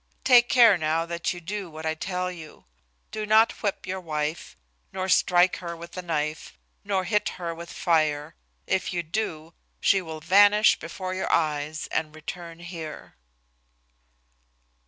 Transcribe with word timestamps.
Take 0.23 0.49
care 0.49 0.79
now 0.79 1.05
that 1.05 1.31
you 1.31 1.39
do 1.39 1.69
what 1.69 1.85
I 1.85 1.93
tell 1.93 2.31
you. 2.31 2.65
Do 3.11 3.27
not 3.27 3.61
whip 3.61 3.85
your 3.85 3.99
wife, 4.01 4.57
nor 4.91 5.07
strike 5.07 5.57
her 5.57 5.77
with 5.77 5.95
a 5.95 6.01
knife, 6.01 6.57
nor 6.83 7.03
hit 7.03 7.29
her 7.37 7.53
with 7.53 7.71
fire. 7.71 8.33
If 8.65 8.93
you 8.93 9.03
do, 9.03 9.53
she 9.79 10.01
will 10.01 10.19
vanish 10.19 10.79
before 10.79 11.13
your 11.13 11.31
eyes 11.31 11.85
and 11.91 12.15
return 12.15 12.61
here." 12.61 13.13